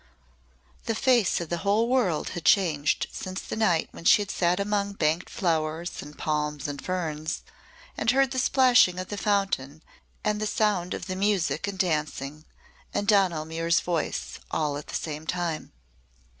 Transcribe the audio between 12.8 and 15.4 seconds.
and Donal Muir's voice, all at the same